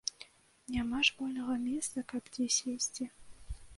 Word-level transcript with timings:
Няма 0.75 1.01
ж 1.09 1.13
вольнага 1.19 1.57
месца, 1.67 2.05
каб 2.15 2.23
дзе 2.39 2.47
сесці. 2.59 3.11